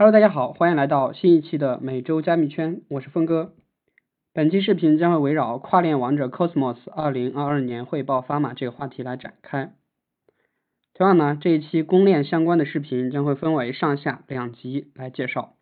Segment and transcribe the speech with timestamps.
[0.00, 3.52] Hello，大家好，欢迎来到新一期的每周加密圈，我是峰哥。
[4.32, 9.74] 本期视频将会围绕跨链王者 Cosmos 2022年汇报发码这个话题来展开。
[10.94, 15.56] 同样呢，这一期公链相关的视频将会分为上下两集来介绍。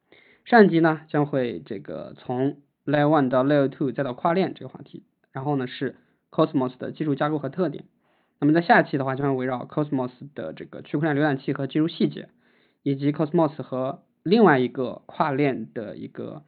[0.45, 5.97] 上集呢将会这个从 Layer One 到 Layer Two 再到跨链这个话题，然后呢是
[6.31, 7.87] Cosmos 的技术架构和特点。
[8.39, 12.29] 那么在下期的话将会围绕 Cosmos 的这个区块链浏览器和技术细节，
[12.83, 16.43] 以及 Cosmos 和另外一个跨链的一个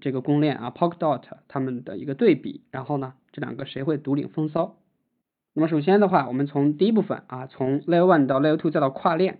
[0.00, 4.76] 这个公链啊，Polkadot 它们的一个对比，然后呢，这两个谁会独领风骚？
[5.54, 9.38] 那么首先的话，我们从第一部分啊，从 Layer One 到 Layer Two 再到跨链，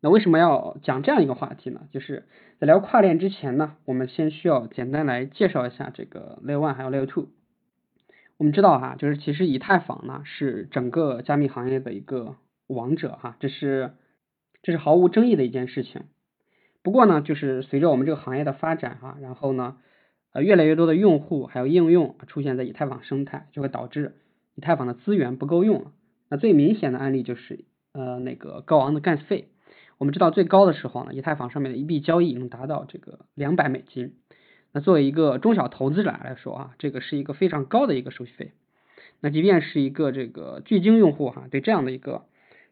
[0.00, 1.82] 那为什么要讲这样一个话题呢？
[1.92, 2.26] 就是
[2.58, 7.28] 在聊跨链之前呢，我们先需要简单来介绍一下这个 Layer One 还有 Layer Two。
[8.38, 12.34] 我们知道哈，就是其实以太坊呢是整个加密行业的一个
[12.66, 13.92] 王者哈，这是
[14.62, 16.02] 这是毫无争议的一件事情。
[16.82, 19.76] 不过呢，就是随着我们这个行业的发展哈，然后呢，
[20.32, 24.16] 呃，越来越多的用户还有应用出现在以太坊生态，就会导致
[24.56, 25.92] 以太坊的资源不够用了。
[26.28, 29.48] 那最明显的案例就是呃那个高昂的 gas 费。
[29.98, 34.16] 我们知道最高的时候呢，以太坊上面的一笔交易能达到这个两百美金。
[34.72, 38.52] 那作为一个中小投资者来说啊，这个是一个非常高的一个手续费。
[39.20, 42.24] 那即便是一个这个巨鲸用户哈，对这样的一个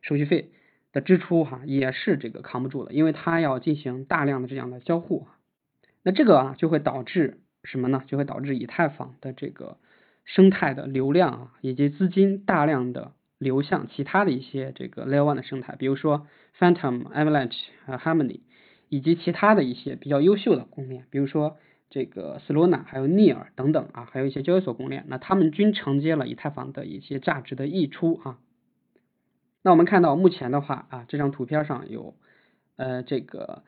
[0.03, 0.51] 手续费。
[0.93, 5.27] 的支出哈也是这个扛不住的，因为它要进行大量的这样的交互，
[6.03, 8.03] 那这个啊就会导致什么呢？
[8.07, 9.77] 就会导致以太坊的这个
[10.25, 16.27] 生态的流量啊以及资金大量的流向其他的一些这个 Layer One 的生态，比如说
[16.59, 18.41] Phantom、Avalanche 和 Harmony
[18.89, 28.39] 以及其他的一些比较优秀的公链，比如说这个 Solana 还有 Near 等等啊，还有一些交易所公链，那他们均承接了以太坊的一些价值的溢出啊。
[29.63, 32.15] 那我们看到目前的话啊，这张图片上有
[32.77, 33.63] 呃这个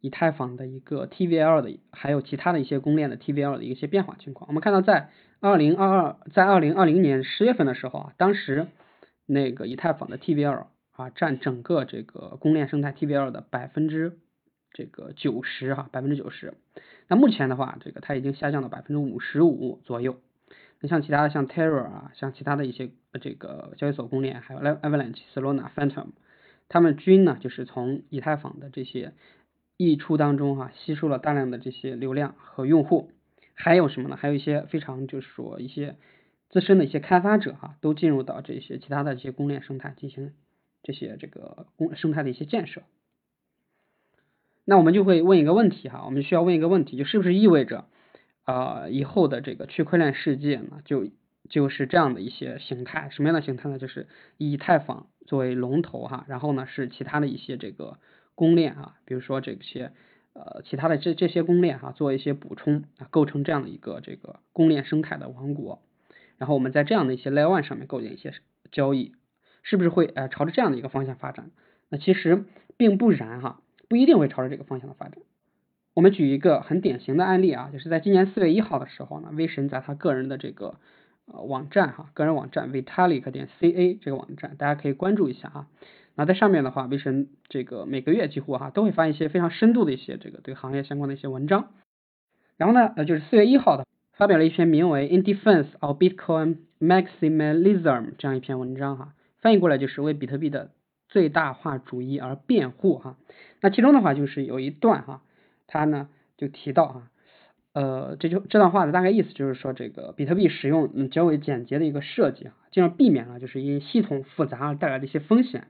[0.00, 4.48] 以太坊的一个 TVL 的，还有其他的一些公链的 TVL 的一些变化情况。
[4.48, 8.68] 我们看到在二零二二在二零二零年十月份的时候啊，当时
[9.26, 14.18] 那个以太坊的 TVL 啊占整个这个公链生态 TVL 的百分之
[14.72, 16.54] 这个九十哈，百分之九十。
[17.08, 20.16] 那目前的话，这个它已经下降到百分之五十五左右。
[20.84, 26.08] 那像其他的像 Terra 啊，像其他的一些这个交易所公链，还有 Avalanche、Solana、Phantom，
[26.68, 29.12] 他们均呢就是从以太坊的这些
[29.76, 33.12] 溢出当中哈，吸收了大量的这些流量和用户，
[33.54, 34.16] 还有什么呢？
[34.16, 35.94] 还有一些非常就是说一些
[36.50, 40.32] 资深的一些开发者哈，都进入到这些其他的这些公链生态进行
[40.82, 42.82] 这些这个公生态的一些建设。
[44.64, 47.84] 那我们就会问一个问题哈，我们需要问一个问题，就是不是意味着？
[48.44, 51.06] 啊，以后的这个区块链世界呢，就
[51.48, 53.78] 就是这样的一些形态，什么样的形态呢？
[53.78, 54.08] 就是
[54.38, 57.98] 以太坊作为龙头哈，然后呢是其他的一些这个
[58.34, 59.92] 公链啊，比如说这些
[60.32, 65.82] 呃其他的这这些公链哈，做一些补充啊，构成这样的一个这个公链生态的王国。
[66.38, 68.34] 然后我们在这样的一些 Layer One 上面构建一些
[68.72, 69.12] 交易，
[69.62, 71.50] 是不是会呃朝着这样的一个方向发展？
[71.88, 72.44] 那其实
[72.76, 75.18] 并不然哈，不一定会朝着这个方向的发展。
[75.94, 80.76] 我们举一个很典型的案例啊，就是在今年四月一号的时候呢，威神在他个人的这个
[81.26, 85.66] 呃网站哈，个人网站 Vitalik 点 ca 这个网站，大家可以关注一下啊。
[86.14, 91.68] 那在上面的话，威神这个每个月几乎哈都会发一些非常深度的一些这个对行业相关的一些文章。
[92.56, 100.70] 然后呢，呃就是四月一号的发表了一篇名为 In Defense of Bitcoin Maximalism 这样一篇文章哈，翻译过来就是为比特币的
[101.08, 103.18] 最大化主义而辩护哈。
[103.60, 105.20] 那其中的话就是有一段哈。
[105.72, 107.10] 他呢就提到啊，
[107.72, 115.68] 呃，这就这段话的大概意思就是说，这个比特币使用嗯较为简洁的一个设计啊，尽量避免了就是因系统复杂而带来的一些风险。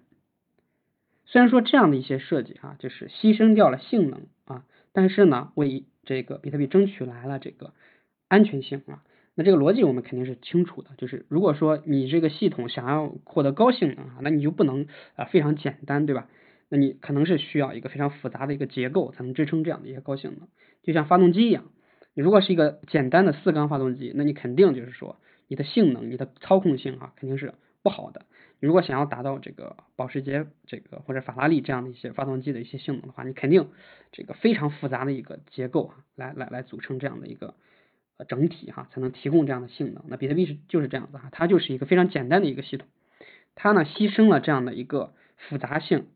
[1.24, 7.72] 虽然说这样的一些设计啊，就是牺牲掉了性能啊，但是呢，为这个比特币争取来了这个
[8.26, 9.04] 安全性啊。
[9.34, 16.26] 那这个逻辑我们肯定是清楚的，就是如果说你这个系统想要获得高性能啊，那你就不能啊非常简单，对吧？
[16.74, 20.48] 那你可能是需要一个非常复杂的一个结构才能支撑这样的一些高性能，
[20.82, 21.70] 就像发动机一样，
[22.14, 27.52] 你如果是一个简单的四缸发动机，那你肯定就是说你的性能、你的操控性啊肯定是
[27.82, 28.24] 不好的。
[28.58, 33.68] 你如果想要达到这个保时捷这个或者法拉利这样的一些发动机的一些性能的话，你肯定
[34.10, 37.54] 这个非常复杂的一个结构啊，来来来组成这样的一个
[38.16, 40.04] 呃整体哈，才能提供这样的性能。
[40.08, 42.88] 那比特币是就是这样子哈，它就是一个非常简单的一个系统，
[43.56, 46.06] 它呢牺牲了这样的一个复杂性。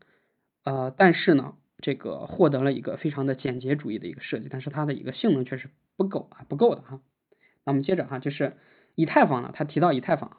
[0.66, 7.00] 呃，但是呢，这个获得了一个非常的简洁主义的一个设计，但是它的一个性能确实不够啊，不够的哈。
[7.64, 8.54] 那我们接着哈，就是
[8.96, 10.36] 以太坊呢，它提到以太坊，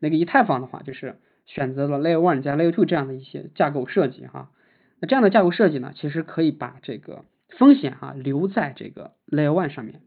[0.00, 4.50] 那个以太坊的话，就是选择了 Layer One 加 Layer Two 这样的一些架构设计哈。
[4.98, 7.24] 那这样的架构设计呢，其实可以把这个
[7.56, 10.00] 风险啊留在这个 Layer One 上面，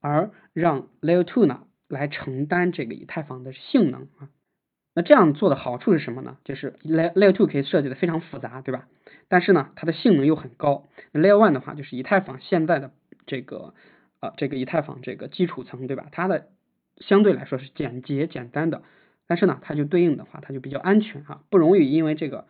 [0.00, 4.30] 而让 Layer Two 呢来承担这个以太坊的性能啊。
[4.94, 6.38] 那这样做的好处是什么呢？
[6.44, 8.88] 就是 Layer Layer Two 可以设计的非常复杂，对吧？
[9.28, 10.88] 但是呢，它的性能又很高。
[11.12, 12.92] Layer One 的话，就是以太坊现在的
[13.26, 13.74] 这个
[14.20, 16.08] 呃这个以太坊这个基础层，对吧？
[16.12, 16.48] 它的
[16.98, 18.82] 相对来说是简洁简单的，
[19.26, 22.46] 但是呢，它就对应的话，它就比较安全啊，不容易因为这个。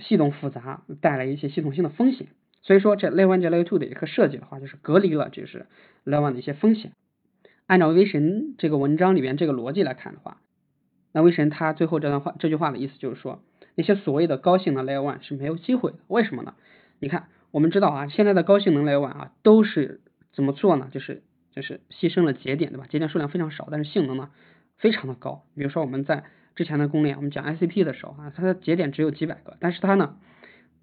[0.00, 2.28] 系统复杂带来一些系统性的风险，
[2.62, 5.66] 所以说这 Layer One 加 Layer Two 的一个设计的话，就是隔离了就是
[6.04, 6.92] Layer One 的一些风险。
[7.66, 10.40] 按照威神这个文章里边这个逻辑来看的话，
[11.10, 13.42] 那威神他最后这段话这句话的意思就是说，
[13.78, 15.98] 那些所谓的高性能 Layer One 是没有机会的。
[16.08, 16.54] 为什么呢？
[16.98, 20.00] 你看，我们知道啊，现在的高性能 Layer One 啊都是
[20.32, 20.88] 怎么做呢？
[20.90, 21.22] 就是
[21.52, 22.88] 就是牺牲了节点，对吧？
[22.88, 24.30] 节点数量非常少，但是性能呢
[24.78, 25.44] 非常的高。
[25.54, 26.24] 比如说我们在
[26.56, 30.16] 之前的公链，我们讲 ICP 的时候啊，它的节点只有几百个，但是它呢，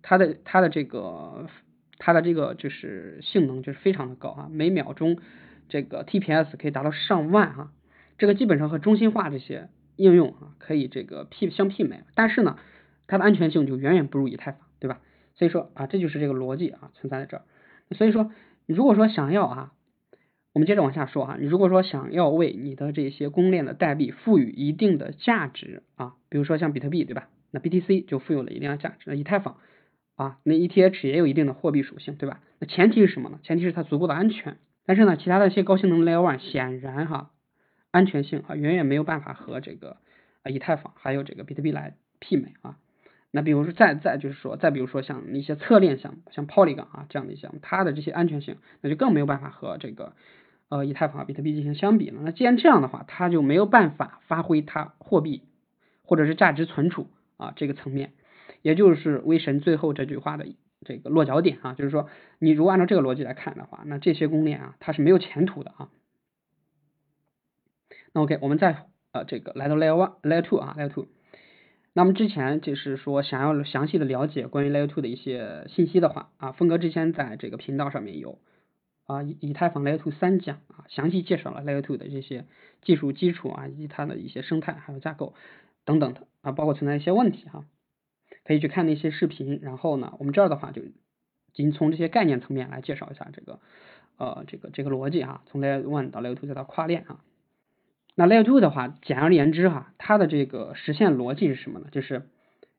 [0.02, 1.50] 它的它的这个
[1.98, 5.18] 它的这个就是性能就是非常的高啊，每秒钟
[5.68, 7.72] 这个 TPS 可以达到上万哈，
[8.18, 12.58] 这个基本上和中心化这些应用啊可以这个媲相媲美，但是呢，
[13.08, 15.02] 它的安全性就远远不如以太坊，对吧？
[15.36, 17.44] 所以说啊，这就是这个逻辑啊存在在这儿，
[17.96, 18.32] 所以说
[18.66, 19.72] 如果说想要啊。
[20.54, 27.28] 我们接着往下说啊，你如果说想要为你的这些公链的代币赋予一定的价值啊，比如说像比特币对吧？
[27.52, 29.04] 那 BTC 就富有了一定的价值。
[29.08, 29.58] 那以太坊
[30.16, 32.40] 啊，那 ETH 也有一定的货币属性对吧？
[32.60, 33.42] 那前提是什么呢？
[33.44, 34.56] 前提是它足够的安全。
[34.86, 37.32] 但是呢，其他的一些高性能 Layer One 显然哈，
[37.92, 39.98] 安全性啊远远没有办法和这个
[40.44, 42.78] 啊以太坊还有这个比特币来媲美啊。
[43.36, 50.14] 那比如说再再就是说再比如说像一些侧链项目，像 Polygon 啊这样的一些项，它的这些安全性那就更没有办法和这个。
[50.68, 52.22] 呃，以太坊、比特币进行相比了。
[52.24, 55.44] 那既然这样的话，它就没有办法发挥它货币
[56.02, 58.14] 或者是价值存储啊这个层面，
[58.64, 60.48] 也就是威神最后这句话的
[60.84, 62.10] 这个落脚点啊，就是说，
[62.40, 65.90] 你如果按照这个逻辑来看的话，那这些公链啊，它是没有前途的啊。
[68.12, 71.06] 那 OK，我们再呃这个来到 Layer One、Layer Two 啊，Layer Two。
[71.98, 78.38] 那么之前就是说，想要详细的了解关于 Layer Two 的一些信息的话啊，峰哥之前在这个频道上面有。
[79.06, 82.48] 啊，以以太坊 Layer Two 三讲啊，详细介绍了 Layer Two 的这些
[82.82, 85.36] 技术基础啊，以及它的一些生态还有架构
[85.86, 87.66] 等等的啊，包括存在一些问题哈，
[88.44, 89.60] 可以去看那些视频。
[89.62, 90.82] 然后呢，我们这儿的话就
[91.54, 93.60] 仅从这些概念层面来介绍一下这个
[94.18, 97.24] 呃这个这个逻辑哈，从 Layer One 到 Layer Two 再到跨链啊。
[98.16, 101.88] 那 Layer Two 的话，简而言之哈，它的这个实现逻辑是什么呢？
[101.92, 102.24] 就是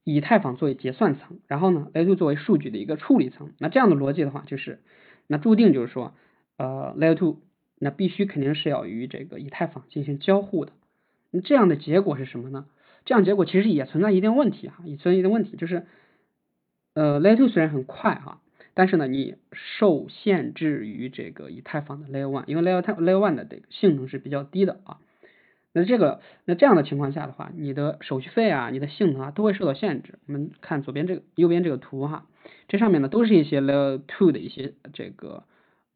[0.02, 3.52] 以太坊作为结算层，然后呢，Layer Two 作为数据的一个处理层。
[3.58, 4.80] 那这样的逻辑的话，就是。
[5.28, 6.14] 那注定就是说，
[6.56, 7.40] 呃，Layer Two
[7.80, 10.70] 那必须肯定是要与这个以太坊进行交互的。
[11.32, 12.66] 那这样的结果是什么呢？
[13.04, 15.86] 这样结果其实也存在一定问题哈，也存在一定问题，就是
[16.94, 18.40] 呃，Layer Two 虽然很快哈，
[18.74, 24.98] 但是呢，你受限制于这个以太坊的 Layer One，因为 Layer Layer One 的这个性能是比较低的啊。
[25.76, 30.18] 那这个那这样的情况下的话，你的手续费啊，你的性能啊都会受到限制。
[30.26, 32.24] 我们看左边这个右边这个图哈。
[32.66, 35.44] 这上面呢都是一些 Layer Two 的一些这个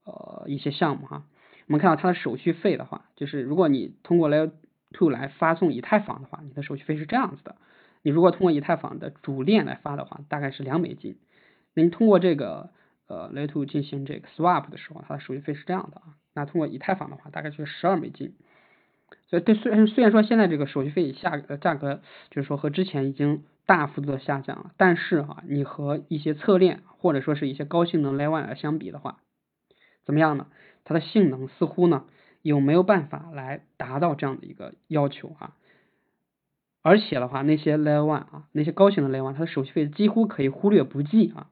[0.04, 1.24] 呃一些项目哈，
[1.66, 4.50] 我们看到它的手续费的话，就是如果你通过 Layer
[4.92, 7.56] Two 来发送以太坊的话，你的手续费是这样子的。
[8.02, 11.16] 你如果通过以太坊的主链来发的话，大概是两美金。
[11.72, 12.68] 那你通过这个
[13.06, 16.16] 呃 Layer Two 进行这个 Swap 的时候，它的手续费是这样的啊。
[16.34, 18.34] 那通过以太坊的话，大概就是十二美金。
[19.28, 22.00] 所以，对虽然虽然说现在这个手续费下价格
[22.30, 23.42] 就是说和之前已经。
[23.66, 29.18] 大幅度的下降了，但是哈，你和一些侧链或者说是一些高性能 Layer 相比的话，
[30.04, 30.48] 怎么样呢？
[30.82, 32.04] 它的性能似乎呢
[32.42, 35.54] 有没有办法来达到这样的一个要求啊？
[36.82, 41.46] 而且的话，那些 Layer One 啊，那些高性能 Layer One，它的手续费几乎可以忽略不计啊，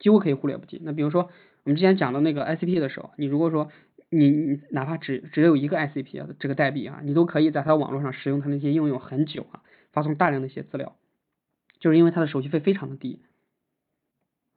[0.00, 0.80] 几乎可以忽略不计。
[0.82, 1.30] 那比如说
[1.62, 3.70] 我们之前讲的那个 ICP 的时候，你如果说
[4.10, 9.62] 你你哪怕只只有一个 ICP 这个代币啊，你都可以在它网络上使用它那些应用很久啊，
[9.92, 10.96] 发送大量的一些资料。
[11.78, 13.20] 就是因为它的手续费非常的低。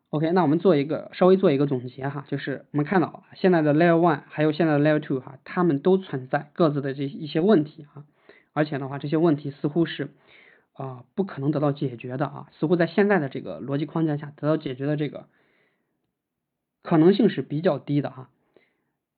[0.10, 8.05] OK，那我们做一个稍微做一个总结哈，就是我们看到现在的 Layer One 还有现在的 Layer Two 哈，它们都存在各自的这一些问题哈，
[8.51, 10.10] 而且的话这些问题似乎是
[10.74, 15.27] 啊不可能得到解决的啊，似乎在现在的这个逻辑框架下得到解决的这个
[16.81, 18.29] 可能性是比较低的哈。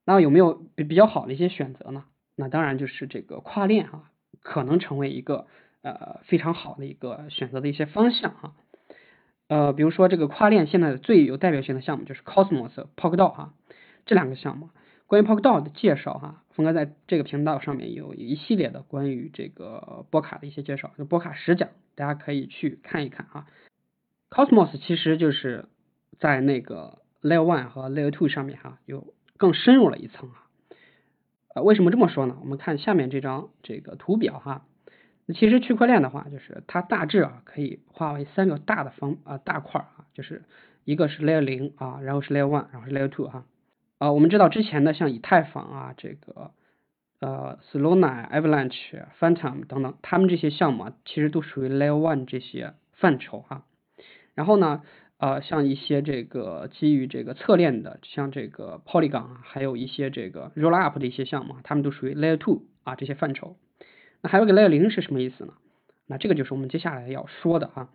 [0.05, 2.05] 那有没有比比较好的一些选择呢？
[2.35, 5.47] 那当然就是这个跨链哈，可能成为一个。
[5.87, 8.55] 呃，非常好的一个选择的一些方向哈，
[9.47, 13.53] 呃，比如说这个跨链现在最有代表性的项目就是 Cosmos、Polkadot 哈，
[14.07, 14.71] 这两个项目，
[15.05, 23.45] 关于 Polkadot 的介绍哈，峰哥在这个频道上面有一系列的关于这个波卡的一些介绍，就波卡十讲，大家可以去看一看啊。
[24.31, 25.65] Cosmos 其实就是
[26.17, 30.43] 在那个 Layer One 和 Layer Two 上面哈，有更深入了一层啊。
[31.53, 32.37] 呃，为什么这么说呢？
[32.41, 34.65] 我们看下面这张这个图表哈。
[35.25, 40.43] 那其实区块链的话，就是它大致啊可以划为三个大的方啊大块啊，就是
[40.83, 43.45] 一个是 Layer 零啊，然后是 Layer One，然后是 Layer Two 哈。
[43.97, 46.51] 啊，我们知道之前的像以太坊啊，这个
[47.21, 53.63] 呃 Solana、Avalanche、Phantom 等等，他们这些项目啊，其实都属于 Layer One 这些范畴哈。
[54.33, 54.83] 然后呢，
[55.17, 63.55] 呃，像一些这个基于这个侧链的，像这个 Polygon，还有一些这个 Rollup 的一些项目，他们都属于 Layer Two 啊这些范畴。
[64.21, 65.53] 那还有个 Layer 零是什么意思呢？
[66.05, 67.89] 那这个就是我们接下来要说的啊。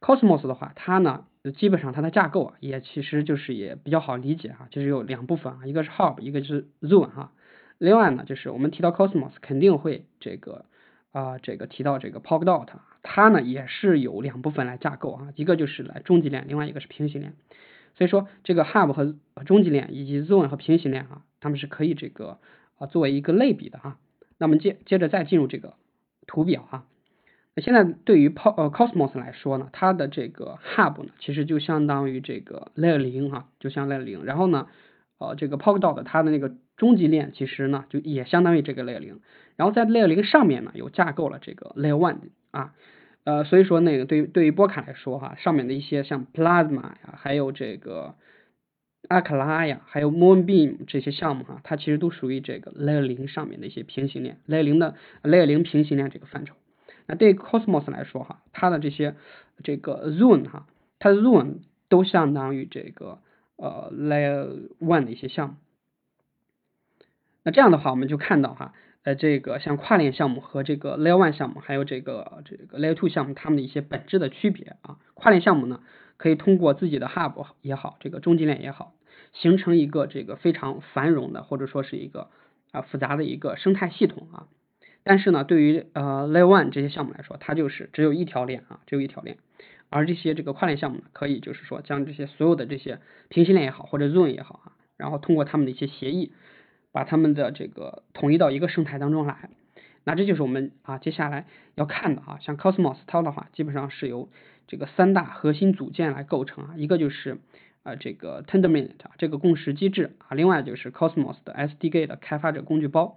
[0.00, 7.32] Cosmos 的话，它呢，基本上它的架构啊，也其实就是也比较好理解啊，就是有两部分啊，一个是 Hub，一个是 Zone 哈。
[7.78, 10.66] 另外呢，就是我们提到 Cosmos 肯定会这个
[11.12, 12.68] 啊，这个提到这个 Polkadot，
[13.02, 17.34] 它呢也是有两部分来架构啊，一个就是来中级链，另外一个是平行链。
[17.96, 22.38] 所以说这个 Hub 和中级链以及 Zone 和平行链啊，它们是可以这个
[22.76, 23.98] 啊作为一个类比的哈。
[24.38, 25.74] 那么接接着再进入这个
[26.26, 26.84] 图表啊，
[27.56, 27.62] 那。
[27.62, 34.24] 现在对于 Po 呃 Cosmos 来说呢，它的这个 Hub 呢，其实就相当于这个 Layer 零哈，就像 Layer 零。
[34.24, 34.68] 然后呢，
[35.18, 39.20] 呃这个 Polkadot 它的那个终极链其实呢，就也相当于这个 Layer 零。
[39.56, 42.72] 然后在 Layer 零上面呢，有架构了这个 Layer one 啊，
[43.24, 48.14] 呃所以说那个对于对于波卡来说哈，上面的一些像 Plasma 呀，还有这个
[49.08, 54.94] 阿克拉呀，还有 Moonbeam 这些项目哈，它其实都属于这个 Layer 零上面的一些平行链，Layer 零的
[55.24, 56.54] Layer 零平行链这个范畴。
[57.06, 59.16] 那对 Cosmos 来说哈，它的这些
[59.64, 60.66] 这个 Zone 哈，
[61.00, 61.56] 它的 Zone
[61.88, 63.18] 都相当于这个
[63.56, 65.54] 呃 Layer One 的一些项目。
[67.48, 68.74] 那这样的话，我们就看到哈，
[69.04, 74.98] 呃，这个像跨链项目和这个 Layer One 项目，还有这个这个 Layer Two 项目，它们的一些本质的区别啊。
[75.14, 75.80] 跨链项目呢，
[76.18, 78.92] 可以通过自己的 Hub 也好，这个中级链也好，
[79.32, 82.28] 形成一个这个非常繁荣的，或者说是一个
[82.70, 84.48] 啊复杂的一个生态系统啊。
[85.02, 89.38] 但是呢，对于呃 Layer One 这些项目来说，它就是只有一条链啊，只有一条链。
[89.88, 93.00] 而这些这个跨链项目呢，可以就是说将这些所有的这些
[93.30, 96.34] 平行链也好，或者 Zone 也好啊，然后通过他们的一些协议，
[96.98, 99.50] 把他们的这个统一到一个生态当中来。
[100.02, 104.28] 那这就是我们啊接下来要看的啊，像 Cosmos 它的话，基本上是由
[104.66, 107.38] 这个三大核心组件来构成啊，一个就是
[107.84, 113.16] 呃这个 Tendermint 这个共识机制啊，另外就是 Cosmos 的 SDK 的开发者工具包。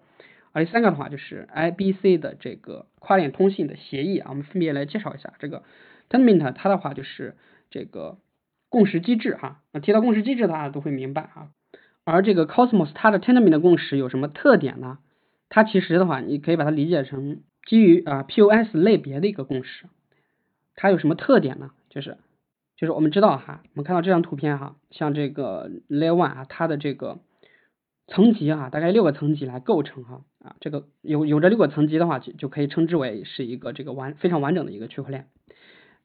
[0.52, 5.64] 而第三个的话就是 I B C 的这个跨链通信的协议啊，我们分别来介绍一下这个
[6.08, 7.36] Tendermint 它的话就是
[7.72, 8.20] 这个
[8.70, 11.50] 共识机制哈，那提到共识机制大家都会明白啊。
[12.04, 15.00] 而这个 Cosmos 它的 Tendermint 共识有什么特点呢？
[15.50, 19.86] 它其实的话你可以把它理解成基于啊 P O S 类别的一个共识。
[20.76, 21.72] 它有什么特点呢？
[21.90, 22.18] 就是
[22.78, 27.20] 就是我们知道哈，我们看到这张图片哈，像这个 Layer One 啊，它的这个
[28.08, 30.22] 层级啊，大概六个层级来构成哈。
[30.44, 35.28] 啊，这个有有这六个层级的话，就就可以称之为是一个这个完非常完整的一个区块链。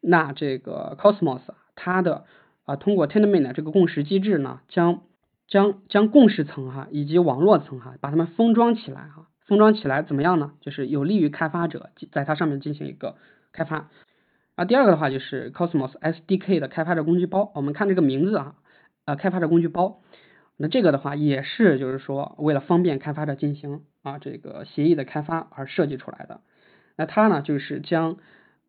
[0.02, 1.40] 那这个 Cosmos
[1.74, 2.26] 它的
[2.64, 5.02] 啊通过 Tendermint 这个共识机制呢，将
[5.48, 10.52] 将将共识层哈以及网络层哈把它们封装起来哈，封装起来怎么样呢？
[10.60, 13.16] 就是有利于开发者在它上面进行一个
[13.52, 13.88] 开发。
[14.56, 18.54] 啊，第二个的话就是 Cosmos SDK 的开发者工具包，我们看这个名字啊，
[19.04, 20.00] 呃，开发者工具包。
[20.56, 26.40] 那这个的话也是就是说为了方便开发者进行啊这个协议的开发而设计出来的。
[26.96, 28.16] 那它呢就是将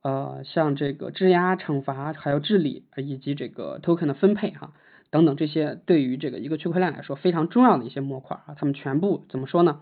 [0.02, 4.74] 呃像这个质押、惩罚、还有治理以及这个 token 的分配哈
[5.10, 9.82] 等等这些对于这个一个区块链来说非常重要的一些模块啊，它们全部怎么说呢？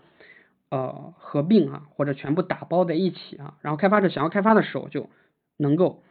[0.68, 5.08] 呃合并啊或者全部打包在一起啊，然后开发者想要开发的时候就
[5.56, 6.02] 能够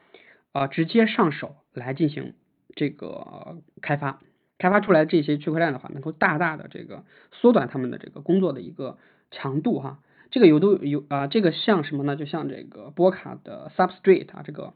[0.53, 2.33] 啊直接上手来进行
[2.75, 4.21] 这个开发。
[4.57, 7.03] 开发出来这些区块链的话，能够大大的这个
[7.33, 8.97] 缩短他们的这个工作的一个
[9.29, 9.99] 强度哈。
[10.31, 12.15] 这个有都有啊，这个像什么呢？
[12.15, 14.73] 就像这个波卡的 Substrate 啊，这个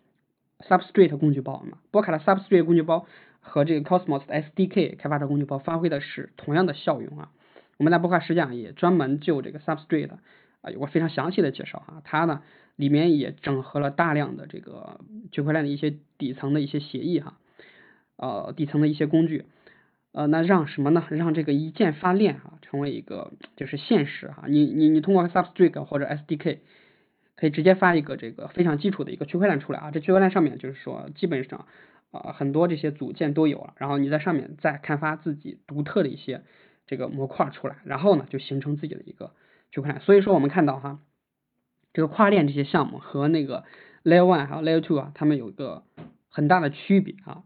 [0.59, 1.77] Substrate 工具包嘛。
[1.91, 3.07] 波卡的 Substrate 工具包
[3.41, 7.31] 和这个 Cosmos SDK 开发者工具包发挥的是同样的效用啊。
[7.77, 10.09] 我们在波卡实讲也专门就这个 Substrate
[10.61, 12.01] 啊有过非常详细的介绍啊。
[12.03, 12.41] 它呢
[12.75, 14.99] 里面也整合了大量的这个
[15.31, 17.37] 区块链的一些底层的一些协议哈，
[18.17, 19.45] 呃底层的一些工具。
[20.11, 21.05] 呃，那让什么呢？
[21.11, 24.45] 让这个一键发链啊，成为一个就是现实哈。
[24.47, 26.57] 你你你通过 Substrate 或者 SDK，
[27.35, 29.91] 可以直接发一个这个非常基础的一个区块链出来啊。
[29.91, 31.67] 这区块链上面就是说，基本上
[32.11, 36.43] 啊很多这些组件都有了，然后你在上面再开发自己独特的一些
[36.87, 39.31] 这个模块出来，然后呢就形成自己的一个
[39.71, 40.01] 区块链。
[40.01, 40.99] 所以说我们看到哈，
[41.93, 43.63] 这个跨链这些项目和那个
[44.03, 45.83] Layer One 还有 Layer Two 啊，它们有一个
[46.29, 47.43] 很大的区别啊。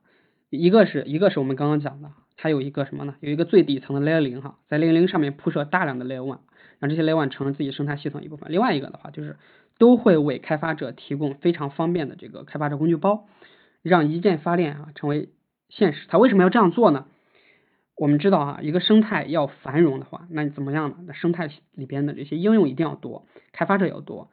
[0.49, 3.15] 一个是一个是我们刚刚讲的，它有一个什么呢？
[3.21, 6.41] 有一个最底层的 Layer 零哈，在 Layer 零上面铺设大量的 Layer one，
[6.77, 8.51] 让这些 Layer one 成了自己生态系统一部分。
[8.51, 9.37] 另外一个的话，就是
[9.79, 13.25] 都会为开发者提供非常方便的这个开发者工具包，
[13.83, 15.29] 让一键发链啊成为
[15.69, 16.07] 现实。
[16.07, 17.05] 它为什么要这样做呢？
[17.95, 20.95] 我们知道啊，一个生态要繁荣的话，那你怎么样呢？
[21.05, 24.31] 那生态里边的这些应用一定要多，开发者要多。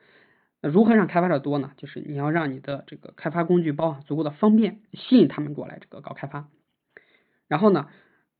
[0.62, 1.72] 那如何让开发者多呢？
[1.76, 6.48] 就是你要让你的这个开发工具包足够的方便，吸引他们过来这个搞开发。
[7.48, 7.88] 然后呢，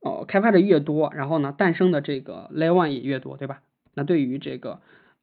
[0.01, 3.63] 哦，开发者越多，然后呢，诞生的这个 Layer One 也越多，对吧？
[3.93, 4.81] 那对于这个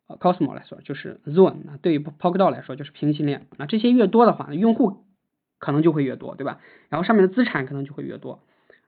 [0.07, 3.47] Cosmo 来说，就是 Zone；那对于 Polkadot 来说，就是平行链。
[3.57, 5.05] 那这些越多的话，用户
[5.59, 6.59] 可能就会越多，对吧？
[6.89, 8.43] 然后上面的资产可能就会越多，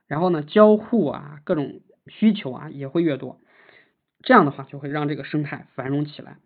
[0.06, 3.38] 然后呢，交互啊，各种需求啊也会越多。
[4.22, 6.36] 这样的话，就会让这个生态繁荣起来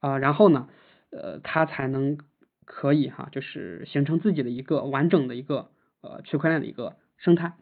[0.00, 0.68] 啊，然后呢？
[1.14, 2.16] 呃，它才能
[2.64, 5.68] 可以哈，就是形成自己的一个完整的一个
[6.00, 7.52] 呃区块链的一个生态。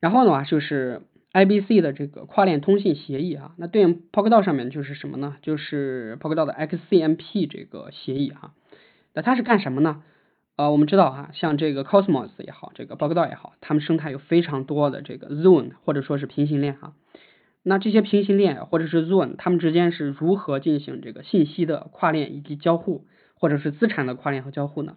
[0.00, 1.02] 然后的话就是
[1.34, 5.36] IBC 的这个跨链通信协议啊，那对应 Polkadot 上面就是什么呢？
[5.42, 8.54] 就是 Polkadot 的 XCMP 这个协议哈。
[9.12, 10.02] 那它是干什么呢？
[10.56, 16.94] 呃，我们知道哈，像这个 Cosmos 也好，这个 b o g d a 也好，它们生态有非常多的这个 Zone 或者说是平行链哈。
[17.64, 24.96] 那这些平行链或者是 Zone，它们之间是如何进行这个信息的跨链以及交互，或者是资产的跨链和交互呢？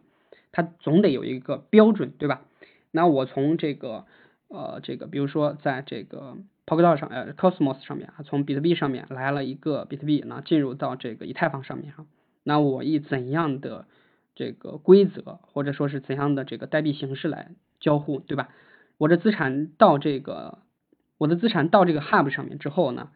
[0.52, 2.42] 它总得有一个标准，对吧？
[2.92, 4.06] 那我从这个
[4.50, 6.38] 呃这个，比如说在这个
[6.68, 12.06] Polkadot 上，呃 Cosmos 上面啊，从比特币上面来了一个比特币，那进入到这个以太坊上面哈，
[12.44, 13.88] 那我以怎样的
[14.38, 17.51] 这个规则或者说是怎样的这个代币形式来
[17.82, 18.48] 交互，对吧？
[18.98, 20.60] 我的资产到这个。
[21.20, 23.10] 我的资产到这个 Hub 上面之后呢，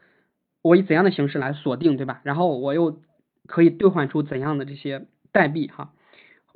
[0.63, 2.19] 我以怎样的形式来锁定，对吧？
[2.23, 2.99] 然后我又
[3.45, 5.93] 可以兑换出怎样的这些代币哈？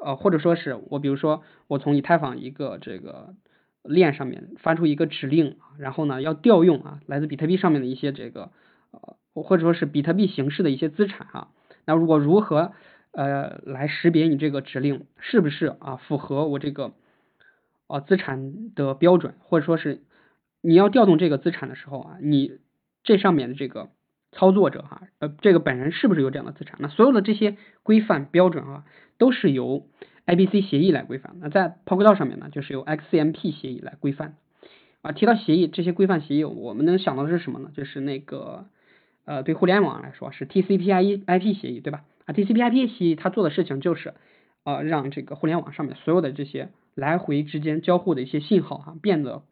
[0.03, 3.35] 呃，或者说是我比如说我从以太坊一个这个
[3.83, 8.49] 链上面发出一个指令，然后呢要调用啊来自比特币上面的一些这个
[8.89, 11.49] 呃或者说是比特币形式的一些资产哈。
[11.85, 12.73] 那如果如何
[13.15, 16.93] 呃来识别你这个指令是不是啊符合我这个
[17.87, 20.03] 啊资产的标准，或者说是？
[20.67, 22.57] 你要调动这个资产的时候啊，你
[23.03, 23.91] 这上面的这个
[24.31, 26.79] 操作者哈，呃，这个本人是不是有这样的资产？
[26.81, 28.83] 那所有的这些规范标准啊，
[29.19, 29.87] 都是由
[30.25, 31.35] IBC 协议来规范。
[31.39, 34.37] 那在 Polkadot 上面呢，就是由 XCMP 协议来规范。
[35.03, 37.69] 啊，提到协议，这些规范协议，我们能想到的是什么呢？
[37.75, 38.65] 就是那个
[39.25, 42.03] 呃，对互联网来说是 TCP/IP 协议，对吧？
[42.25, 44.13] 啊，TCP/IP 协议它做的事情就是
[44.63, 49.43] 呃，让这个互联网上面所有的这些来回之间交互的一些信号啊，变得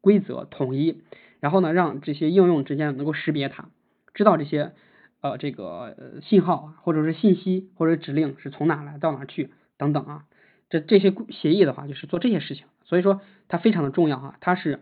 [0.00, 1.02] 规则统一，
[1.40, 3.68] 然后呢，让这些应用之间能够识别它，
[4.14, 4.72] 知道这些
[5.20, 10.24] 呃这个信号啊，或者是信息或者指令是从哪来到哪去等等啊，
[10.70, 14.80] 这这些协议的话就是做这些事情，所以说它非常的重要啊，它是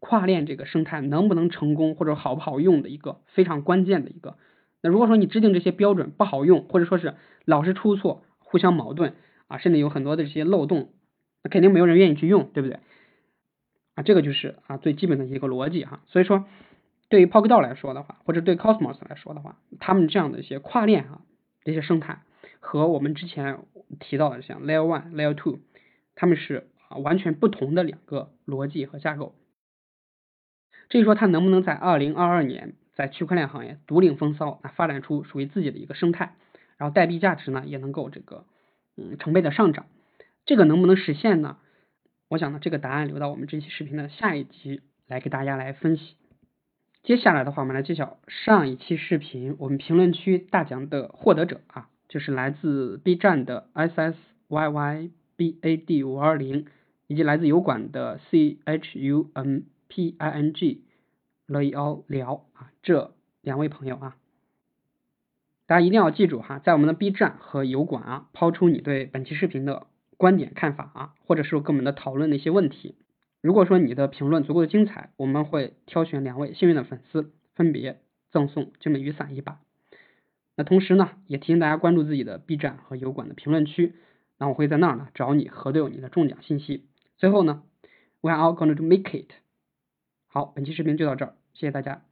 [0.00, 4.36] 跨链这个生态能不能成功或者好不好用的一个非常关键的一个。
[4.82, 7.14] 那如果说你制定这些标准不好用，或者说是
[7.44, 9.14] 老是出错、互相矛盾
[9.48, 10.92] 啊，甚至有很多的这些漏洞，
[11.42, 12.78] 那肯定没有人愿意去用，对不对？
[13.94, 16.44] 啊，这个就是啊最基本的一个逻辑哈，所以说
[17.08, 21.22] 对于 Polkadot 来说的话，或者对 Cosmos 来说的话，他们这样的一些跨链啊
[21.64, 22.22] 这些生态
[22.60, 23.58] 和我们之前
[23.98, 25.58] 提到的像 Layer One、Layer Two，
[26.14, 29.34] 他们是啊完全不同的两个逻辑和架构。
[30.88, 36.34] 至于说它能不能在二零二二年在区块链行业独领风骚，啊发展出属于自己的一个生态，
[36.76, 38.44] 然后代币价值呢也能够这个
[38.98, 39.86] 嗯成倍的上涨，
[40.44, 41.56] 这个能不能实现呢？
[42.28, 46.16] 我想呢，这个答案留到我们这期视频的下一集来给大家来分析。
[47.02, 54.16] 接下来的话，我们来揭晓上一期视频我们评论区大奖的获得者啊，就是来自 B 站的 S S
[54.48, 56.66] Y Y B A D 五二零，
[57.06, 60.84] 以及来自油管的 C H U N P I N G
[61.50, 64.16] 乐意奥聊啊，这两位朋友啊，
[65.66, 69.86] 大家一定要记住哈，在我们的 B 站和油管啊，抛出你对本期视频的。
[70.16, 72.94] 观点看法啊，或者是跟我们的讨论的一些问题。
[73.40, 79.60] 如果说你的评论足够的精彩，我们会挑选两位幸运的粉丝，分别赠送精美雨伞一把。
[80.56, 83.94] 那同时呢，也提醒大家关注自己的 B 站和油管的评论区，
[84.36, 86.84] 那我会在那儿呢找你核对你的中奖信息。
[87.16, 87.62] 最后呢
[88.20, 89.30] ，We are all going to make it。
[90.26, 92.09] 好，本期视频就到这儿，谢谢大家。